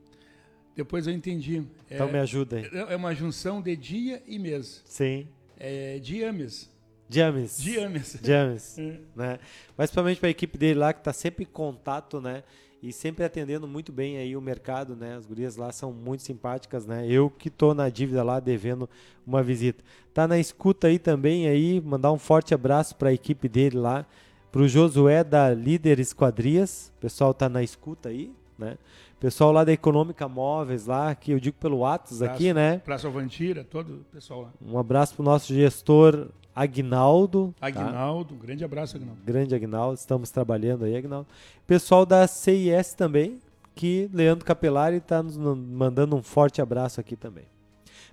[0.76, 1.64] Depois eu entendi.
[1.90, 2.70] Então é, me ajuda aí.
[2.72, 4.84] É uma junção de dia e mês.
[4.86, 5.28] Sim.
[5.58, 6.70] É diames.
[7.10, 7.60] James.
[7.62, 8.20] James.
[8.22, 8.78] James.
[8.80, 9.00] é.
[9.16, 9.40] né?
[9.78, 12.44] Mas principalmente para a equipe dele lá que está sempre em contato, né?
[12.82, 15.16] E sempre atendendo muito bem aí o mercado, né?
[15.16, 17.08] As gurias lá são muito simpáticas, né?
[17.08, 18.90] Eu que tô na dívida lá devendo
[19.26, 19.84] uma visita.
[20.14, 24.06] Tá na escuta aí também aí, mandar um forte abraço para a equipe dele lá,
[24.52, 26.92] pro Josué da Líder Esquadrias.
[26.98, 28.78] O pessoal tá na escuta aí, né?
[29.20, 32.78] Pessoal lá da Econômica Móveis lá, que eu digo pelo Atos aqui, né?
[32.78, 34.50] Praça Alvantira, todo o pessoal lá.
[34.62, 37.54] Um abraço pro nosso gestor Agnaldo.
[37.60, 37.66] Tá?
[37.66, 38.36] Agnaldo, tá?
[38.36, 39.20] um grande abraço, Agnaldo.
[39.26, 41.28] Grande Agnaldo, estamos trabalhando aí, Agnaldo.
[41.66, 43.40] Pessoal da CIS também,
[43.74, 47.46] que Leandro Capelari está nos mandando um forte abraço aqui também.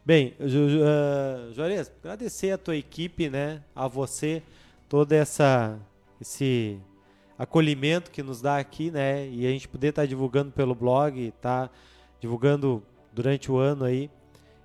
[0.07, 4.43] Bem, uh, Juarez, agradecer a tua equipe, né, a você,
[4.89, 5.79] toda essa
[6.21, 6.79] esse
[7.39, 11.33] acolhimento que nos dá aqui, né, e a gente poder estar tá divulgando pelo blog,
[11.41, 11.71] tá
[12.21, 12.83] divulgando
[13.13, 14.11] durante o ano aí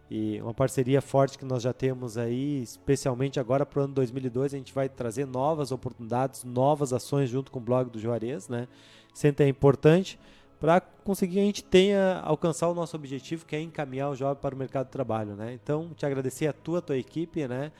[0.09, 4.53] e uma parceria forte que nós já temos aí, especialmente agora para o ano 2002,
[4.53, 8.67] a gente vai trazer novas oportunidades, novas ações junto com o blog do Juarez, né?
[9.13, 10.19] Sempre é importante
[10.59, 14.55] para conseguir a gente tenha alcançar o nosso objetivo, que é encaminhar o jovem para
[14.55, 15.53] o mercado de trabalho, né?
[15.53, 17.71] Então, te agradecer a tua, a tua equipe, né?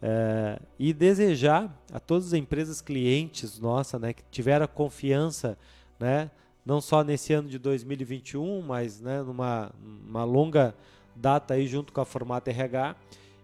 [0.00, 5.58] É, e desejar a todas as empresas clientes nossa, né, que tiveram confiança,
[5.98, 6.30] né,
[6.64, 10.74] não só nesse ano de 2021, mas né, numa, numa longa
[11.16, 12.94] data aí junto com a Formata RH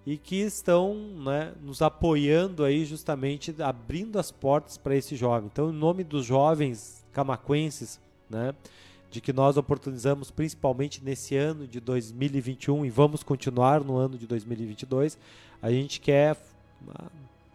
[0.06, 5.48] e que estão né, nos apoiando aí justamente abrindo as portas para esse jovem.
[5.52, 7.98] Então, em nome dos jovens camaquenses,
[8.28, 8.54] né,
[9.10, 14.26] de que nós oportunizamos principalmente nesse ano de 2021 e vamos continuar no ano de
[14.26, 15.16] 2022,
[15.64, 16.36] a gente quer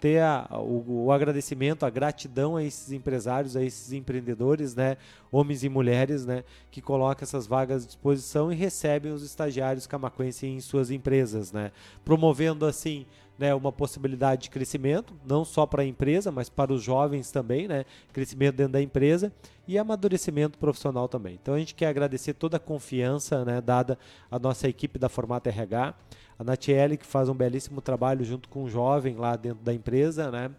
[0.01, 4.97] ter a, o, o, agradecimento, a gratidão a esses empresários, a esses empreendedores, né,
[5.31, 10.41] homens e mulheres, né, que colocam essas vagas à disposição e recebem os estagiários camaquenses
[10.41, 11.71] em suas empresas, né,
[12.03, 13.05] promovendo assim
[13.39, 17.67] né, uma possibilidade de crescimento, não só para a empresa, mas para os jovens também,
[17.67, 19.31] né, crescimento dentro da empresa
[19.65, 21.39] e amadurecimento profissional também.
[21.41, 23.97] Então a gente quer agradecer toda a confiança né, dada
[24.29, 25.93] à nossa equipe da Formata RH,
[26.37, 30.29] a Natiele, que faz um belíssimo trabalho junto com o jovem lá dentro da empresa,
[30.29, 30.51] né?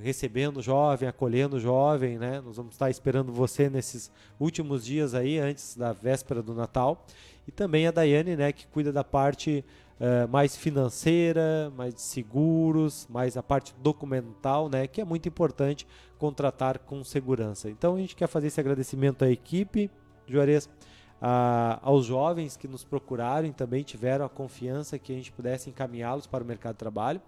[0.00, 2.40] recebendo o jovem, acolhendo o jovem, né?
[2.40, 7.04] Nós vamos estar esperando você nesses últimos dias aí, antes da véspera do Natal.
[7.46, 9.64] E também a Daiane, né, que cuida da parte
[10.00, 15.86] uh, mais financeira, mais de seguros, mais a parte documental, né, que é muito importante
[16.18, 17.68] contratar com segurança.
[17.68, 19.90] Então a gente quer fazer esse agradecimento à equipe,
[20.26, 20.68] Juarez,
[21.20, 25.68] a, aos jovens que nos procuraram e também tiveram a confiança que a gente pudesse
[25.68, 27.20] encaminhá-los para o mercado de trabalho,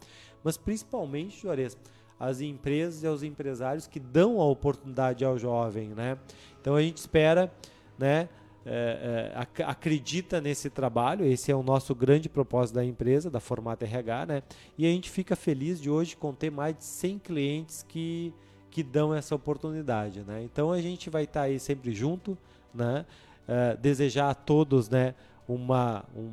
[0.42, 1.76] mas principalmente, Juarez,
[2.18, 6.16] as empresas e aos empresários que dão a oportunidade ao jovem, né?
[6.60, 7.52] Então a gente espera,
[7.98, 8.28] né?
[8.64, 13.84] É, é, acredita nesse trabalho, esse é o nosso grande propósito da empresa, da Formata
[13.84, 14.42] RH, né?
[14.78, 18.32] E a gente fica feliz de hoje conter mais de 100 clientes que,
[18.70, 20.42] que dão essa oportunidade, né?
[20.44, 22.38] Então a gente vai estar aí sempre junto,
[22.72, 23.04] né?
[23.48, 25.14] uh, desejar a todos né,
[25.46, 26.30] uma, um,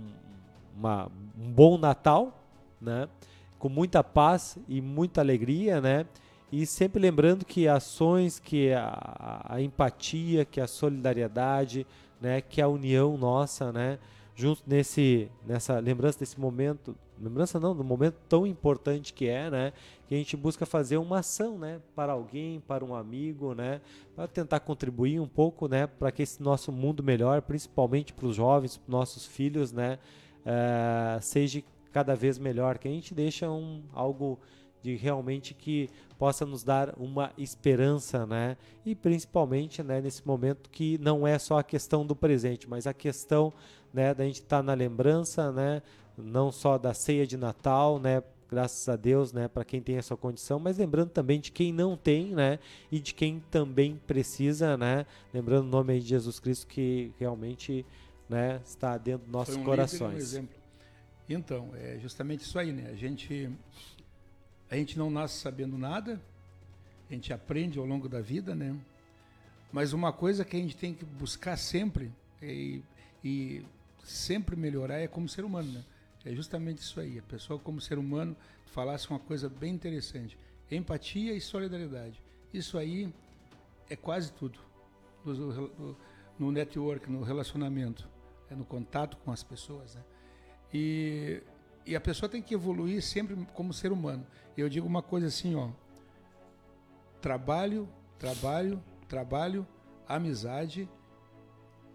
[0.77, 2.43] uma, um bom Natal,
[2.79, 3.07] né,
[3.57, 6.05] com muita paz e muita alegria, né,
[6.51, 11.85] e sempre lembrando que ações, que a, a empatia, que a solidariedade,
[12.21, 13.99] né, que a união nossa, né,
[14.35, 19.73] junto nesse, nessa lembrança desse momento lembrança não, do momento tão importante que é, né?
[20.07, 21.81] Que a gente busca fazer uma ação, né?
[21.95, 23.81] Para alguém, para um amigo, né?
[24.15, 25.85] Para tentar contribuir um pouco, né?
[25.85, 29.99] Para que esse nosso mundo melhor, principalmente para os jovens, para nossos filhos, né?
[30.45, 31.61] Uh, seja
[31.91, 32.77] cada vez melhor.
[32.77, 34.39] Que a gente deixa um, algo
[34.81, 38.57] de realmente que possa nos dar uma esperança, né?
[38.85, 42.93] E principalmente, né, nesse momento que não é só a questão do presente, mas a
[42.93, 43.53] questão,
[43.93, 45.81] né, da gente estar tá na lembrança, né,
[46.17, 48.21] não só da ceia de Natal, né?
[48.51, 51.95] Graças a Deus, né, para quem tem essa condição, mas lembrando também de quem não
[51.95, 52.57] tem, né,
[52.91, 57.85] e de quem também precisa, né, lembrando o nome de Jesus Cristo que realmente,
[58.27, 60.01] né, está dentro dos nossos um corações.
[60.01, 60.59] Líder, um exemplo.
[61.29, 62.89] Então, é justamente isso aí, né?
[62.91, 63.51] A gente
[64.69, 66.21] a gente não nasce sabendo nada,
[67.09, 68.75] a gente aprende ao longo da vida, né?
[69.71, 72.11] Mas uma coisa que a gente tem que buscar sempre
[72.41, 72.81] e,
[73.23, 73.63] e
[74.03, 75.83] sempre melhorar é como ser humano, né?
[76.25, 77.17] É justamente isso aí.
[77.19, 78.35] A pessoa, como ser humano,
[78.67, 80.37] falasse uma coisa bem interessante:
[80.69, 82.21] empatia e solidariedade.
[82.53, 83.13] Isso aí
[83.89, 84.59] é quase tudo
[85.23, 85.95] no,
[86.37, 88.07] no network, no relacionamento,
[88.49, 89.95] é no contato com as pessoas.
[89.95, 90.01] Né?
[90.73, 91.41] E,
[91.85, 94.25] e a pessoa tem que evoluir sempre como ser humano.
[94.57, 95.69] Eu digo uma coisa assim: ó,
[97.21, 99.67] trabalho, trabalho, trabalho,
[100.07, 100.89] amizade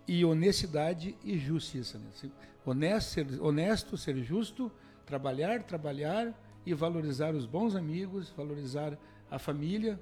[0.07, 1.99] e honestidade e justiça.
[1.99, 2.31] Né?
[2.65, 4.71] Honesto ser, honesto, ser justo,
[5.05, 8.99] trabalhar, trabalhar e valorizar os bons amigos, valorizar
[9.31, 10.01] a família,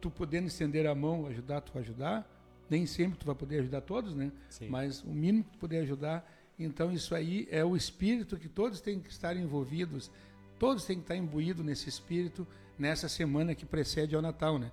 [0.00, 2.32] tu podendo estender a mão, ajudar, tu ajudar.
[2.68, 4.32] Nem sempre tu vai poder ajudar todos, né?
[4.48, 4.68] Sim.
[4.68, 6.28] Mas o mínimo que tu puder ajudar.
[6.58, 10.10] Então isso aí é o espírito que todos têm que estar envolvidos,
[10.58, 12.46] todos têm que estar imbuídos nesse espírito
[12.78, 14.70] nessa semana que precede ao Natal, né?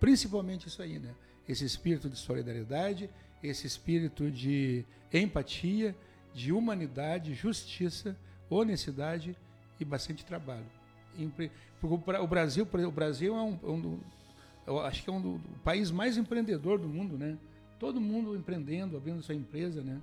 [0.00, 1.14] Principalmente isso aí, né?
[1.48, 3.10] Esse espírito de solidariedade,
[3.42, 5.94] esse espírito de empatia,
[6.34, 8.16] de humanidade, justiça,
[8.48, 9.36] honestidade
[9.78, 10.66] e bastante trabalho.
[12.20, 14.00] O Brasil, o Brasil é um, um
[14.66, 17.36] eu acho que é um do, país mais empreendedor do mundo, né?
[17.82, 20.00] todo mundo empreendendo, abrindo sua empresa, né?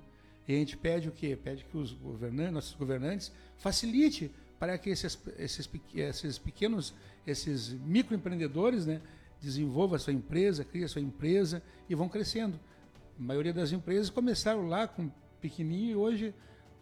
[0.50, 1.38] E a gente pede o quê?
[1.40, 6.92] Pede que os governantes, nossos governantes, facilite para que esses, esses, esses pequenos,
[7.24, 9.00] esses microempreendedores, né,
[9.40, 12.58] desenvolvam a sua empresa, criem a sua empresa e vão crescendo.
[13.16, 15.08] A maioria das empresas começaram lá com
[15.40, 16.34] pequenininho e hoje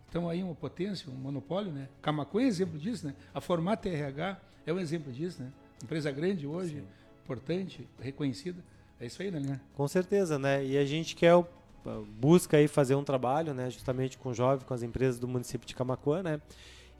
[0.06, 1.90] estão aí uma potência, um monopólio, né?
[2.00, 3.14] Camacuã é exemplo disso, né?
[3.34, 5.52] A Formata RH é um exemplo disso, né?
[5.84, 6.86] Empresa grande hoje, Sim.
[7.22, 8.64] importante, reconhecida.
[8.98, 9.60] É isso aí, né?
[9.74, 10.64] Com certeza, né?
[10.64, 11.34] E a gente quer
[12.20, 15.66] busca aí fazer um trabalho, né, justamente com o jovem, com as empresas do município
[15.66, 16.40] de Camacuã, né?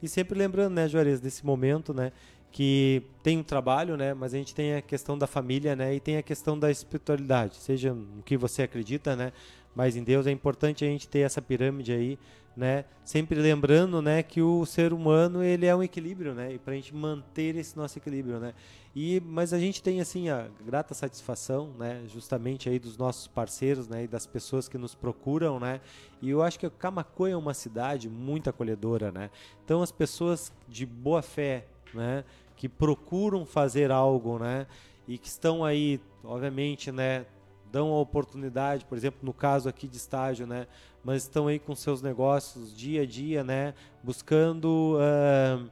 [0.01, 2.11] E sempre lembrando, né, Juarez, desse momento, né,
[2.51, 5.99] que tem um trabalho, né, mas a gente tem a questão da família, né, e
[5.99, 9.31] tem a questão da espiritualidade, seja no que você acredita, né,
[9.79, 12.19] mas em Deus é importante a gente ter essa pirâmide aí,
[12.53, 12.83] né?
[13.05, 16.55] Sempre lembrando, né, que o ser humano ele é um equilíbrio, né?
[16.55, 18.53] E para a gente manter esse nosso equilíbrio, né?
[18.93, 23.87] E mas a gente tem assim a grata satisfação, né, justamente aí dos nossos parceiros,
[23.87, 25.79] né, e das pessoas que nos procuram, né?
[26.21, 29.29] E eu acho que Camacuã é uma cidade muito acolhedora, né?
[29.63, 32.25] Então as pessoas de boa fé, né,
[32.57, 34.67] que procuram fazer algo, né,
[35.07, 37.25] e que estão aí, obviamente, né,
[37.71, 40.67] dão a oportunidade, por exemplo, no caso aqui de estágio, né?
[41.03, 43.73] Mas estão aí com seus negócios dia a dia, né?
[44.03, 45.69] Buscando, uh,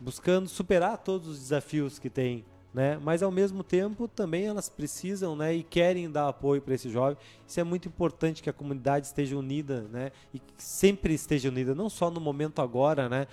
[0.00, 2.98] buscando superar todos os desafios que tem, né?
[3.02, 5.54] Mas ao mesmo tempo também elas precisam, né?
[5.54, 7.16] E querem dar apoio para esse jovem.
[7.46, 10.12] Isso é muito importante que a comunidade esteja unida, né?
[10.34, 13.26] E sempre esteja unida, não só no momento agora, né?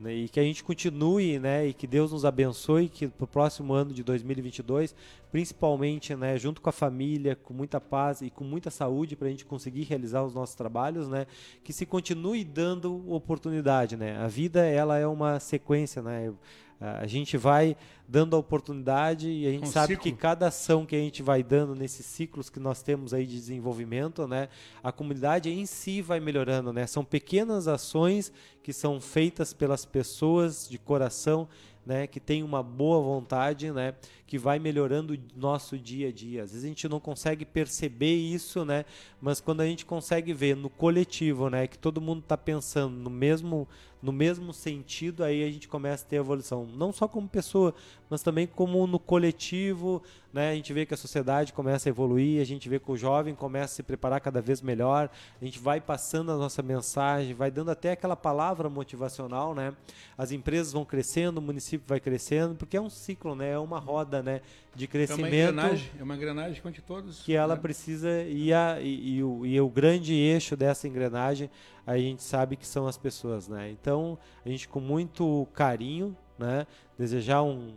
[0.00, 3.28] Né, e que a gente continue, né, e que Deus nos abençoe, que para o
[3.28, 4.94] próximo ano de 2022,
[5.30, 9.30] principalmente, né, junto com a família, com muita paz e com muita saúde para a
[9.30, 11.26] gente conseguir realizar os nossos trabalhos, né,
[11.62, 14.16] que se continue dando oportunidade, né.
[14.16, 16.32] A vida ela é uma sequência, né.
[16.80, 17.76] A gente vai
[18.08, 20.02] dando a oportunidade e a gente um sabe ciclo.
[20.02, 23.34] que cada ação que a gente vai dando nesses ciclos que nós temos aí de
[23.34, 24.48] desenvolvimento, né,
[24.82, 26.86] a comunidade em si vai melhorando, né?
[26.86, 31.46] São pequenas ações que são feitas pelas pessoas de coração
[31.84, 33.94] né, que tem uma boa vontade, né,
[34.26, 36.42] que vai melhorando o nosso dia a dia.
[36.42, 38.84] Às vezes a gente não consegue perceber isso, né,
[39.20, 43.10] mas quando a gente consegue ver no coletivo, né, que todo mundo está pensando no
[43.10, 43.66] mesmo
[44.02, 47.74] no mesmo sentido, aí a gente começa a ter evolução, não só como pessoa,
[48.08, 50.50] mas também como no coletivo, né?
[50.50, 53.34] A gente vê que a sociedade começa a evoluir, a gente vê que o jovem
[53.34, 57.50] começa a se preparar cada vez melhor, a gente vai passando a nossa mensagem, vai
[57.50, 59.72] dando até aquela palavra motivacional, né?
[60.16, 63.50] As empresas vão crescendo, o município vai crescendo, porque é um ciclo, né?
[63.50, 64.40] É uma roda, né?
[64.74, 65.26] De crescimento.
[65.26, 67.22] É uma engrenagem, é uma engrenagem onde todos.
[67.22, 67.60] Que ela né?
[67.60, 71.50] precisa e, a, e, e, o, e o grande eixo dessa engrenagem,
[71.86, 73.70] a gente sabe que são as pessoas, né?
[73.70, 76.66] Então, a gente com muito carinho, né?
[76.98, 77.72] Desejar um,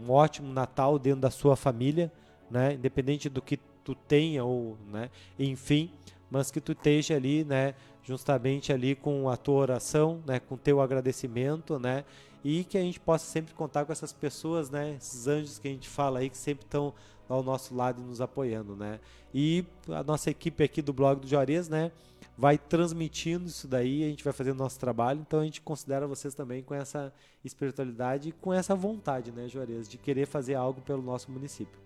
[0.00, 2.12] um ótimo Natal dentro da sua família,
[2.50, 2.74] né?
[2.74, 5.10] Independente do que tu tenha ou, né?
[5.38, 5.90] Enfim,
[6.30, 7.74] mas que tu esteja ali, né?
[8.02, 10.40] Justamente ali com a tua oração, né?
[10.40, 12.04] Com teu agradecimento, né?
[12.44, 14.96] E que a gente possa sempre contar com essas pessoas, né?
[14.96, 16.92] Esses anjos que a gente fala aí que sempre estão
[17.28, 19.00] ao nosso lado e nos apoiando, né?
[19.32, 21.90] E a nossa equipe aqui do blog do Juarez, né?
[22.36, 26.34] vai transmitindo isso daí, a gente vai fazendo nosso trabalho, então a gente considera vocês
[26.34, 27.12] também com essa
[27.44, 31.78] espiritualidade e com essa vontade, né, Juarez, de querer fazer algo pelo nosso município.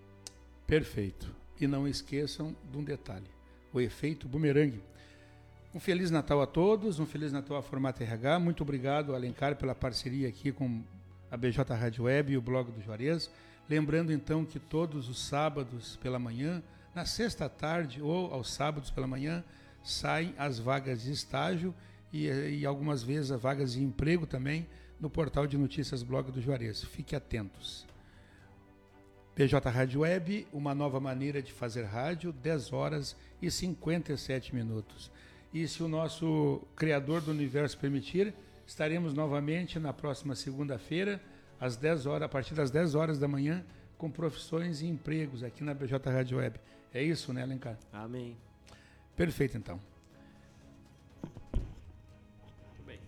[0.65, 1.33] Perfeito.
[1.59, 3.27] E não esqueçam de um detalhe:
[3.73, 4.81] o efeito bumerangue.
[5.71, 8.39] Um Feliz Natal a todos, um Feliz Natal à Formata RH.
[8.39, 10.81] Muito obrigado, Alencar, pela parceria aqui com
[11.29, 13.29] a BJ Rádio Web e o blog do Juarez.
[13.69, 16.63] Lembrando então que todos os sábados pela manhã,
[16.95, 19.43] na sexta tarde ou aos sábados pela manhã,
[19.83, 21.71] saem as vagas de estágio
[22.11, 24.67] e, e algumas vezes as vagas de emprego também
[24.99, 26.83] no portal de notícias blog do Juarez.
[26.83, 27.85] Fique atentos.
[29.35, 35.11] PJ Rádio Web, uma nova maneira de fazer rádio, 10 horas e 57 minutos.
[35.53, 38.33] E se o nosso Criador do Universo permitir,
[38.67, 41.19] estaremos novamente na próxima segunda-feira,
[41.59, 43.65] às 10 horas, a partir das 10 horas da manhã,
[43.97, 46.59] com profissões e empregos aqui na BJ Rádio Web.
[46.93, 47.79] É isso, né, Alencar?
[47.91, 48.37] Amém.
[49.15, 49.79] Perfeito, então.
[51.51, 52.99] Muito bem.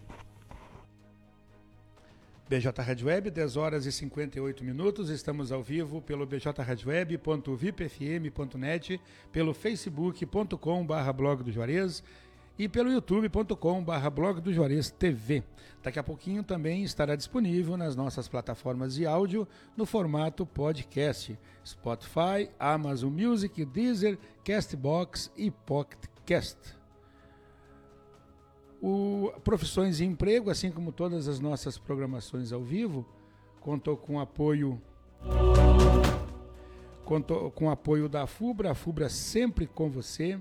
[2.49, 5.09] BJ Rádio Web, 10 horas e 58 minutos.
[5.09, 8.99] Estamos ao vivo pelo bjradioweb.vipfm.net,
[9.31, 12.03] pelo facebook.com.br blog do Juarez
[12.61, 15.43] e pelo youtube.com.br blog do Juarez TV.
[15.81, 21.39] Daqui a pouquinho também estará disponível nas nossas plataformas de áudio no formato podcast.
[21.65, 26.77] Spotify, Amazon Music, Deezer, Castbox e Pocketcast.
[28.79, 33.03] O Profissões e Emprego, assim como todas as nossas programações ao vivo,
[33.59, 34.79] contou com apoio
[37.03, 40.39] Conto com apoio da FUBRA, a FUBRA sempre com você.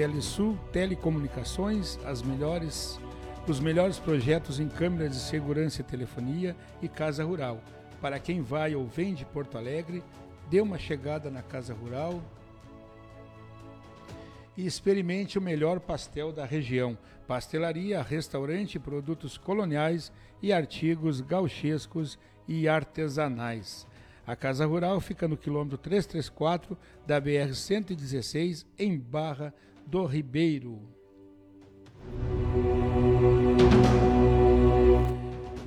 [0.00, 2.98] Telesul, Telecomunicações, as melhores,
[3.46, 7.62] os melhores projetos em câmeras de segurança e telefonia e Casa Rural.
[8.00, 10.02] Para quem vai ou vem de Porto Alegre,
[10.48, 12.18] dê uma chegada na Casa Rural
[14.56, 16.96] e experimente o melhor pastel da região.
[17.28, 23.86] Pastelaria, restaurante, produtos coloniais e artigos gauchescos e artesanais.
[24.26, 29.52] A Casa Rural fica no quilômetro 334 da BR-116, em Barra
[29.90, 30.80] do Ribeiro.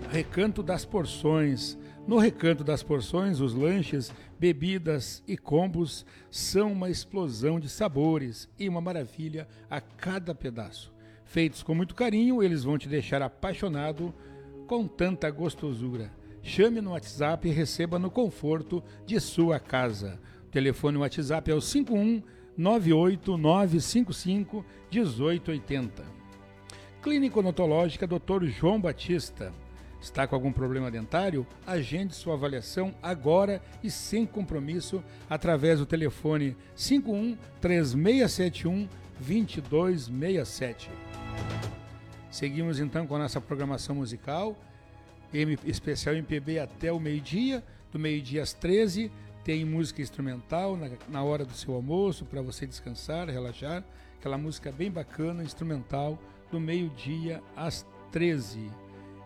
[0.10, 1.78] Recanto das Porções.
[2.08, 8.70] No Recanto das Porções, os lanches, bebidas e combos são uma explosão de sabores e
[8.70, 10.94] uma maravilha a cada pedaço.
[11.26, 14.14] Feitos com muito carinho, eles vão te deixar apaixonado
[14.68, 16.12] com tanta gostosura.
[16.42, 20.20] Chame no WhatsApp e receba no conforto de sua casa.
[20.48, 22.22] O telefone WhatsApp é o 51
[22.58, 26.04] 98955 1880.
[27.01, 28.45] Clínica Odontológica Dr.
[28.45, 29.54] João Batista.
[30.01, 31.47] Está com algum problema dentário?
[31.66, 38.89] Agende sua avaliação agora e sem compromisso através do telefone 51 3671
[39.20, 40.89] 2267.
[42.30, 44.58] Seguimos então com a nossa programação musical.
[45.66, 49.12] Especial MPB até o meio-dia, do meio-dia às 13
[49.44, 53.84] tem música instrumental na, na hora do seu almoço para você descansar, relaxar,
[54.18, 56.18] aquela música bem bacana, instrumental,
[56.50, 58.72] do meio-dia às 13.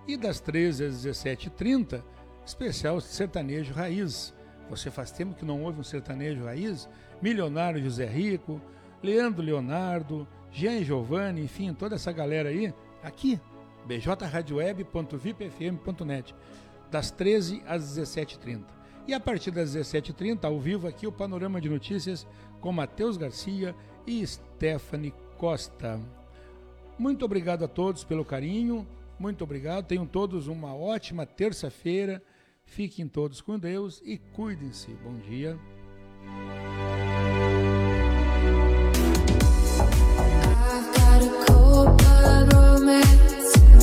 [0.07, 2.01] E das 13 às 17h30,
[2.45, 4.33] especial sertanejo raiz.
[4.69, 6.89] Você faz tempo que não ouve um sertanejo raiz?
[7.21, 8.61] Milionário José Rico,
[9.03, 13.39] Leandro Leonardo, Jean Giovanni, enfim, toda essa galera aí, aqui
[13.85, 16.35] bjradioweb.vipfm.net,
[16.89, 18.76] das 13 às 17h30.
[19.07, 22.27] E a partir das 17h30, ao vivo aqui, o Panorama de Notícias
[22.59, 23.73] com Matheus Garcia
[24.05, 25.99] e Stephanie Costa.
[26.99, 28.85] Muito obrigado a todos pelo carinho,
[29.19, 29.85] muito obrigado.
[29.85, 32.21] Tenham todos uma ótima terça-feira.
[32.65, 34.91] Fiquem todos com Deus e cuidem-se.
[35.03, 35.57] Bom dia.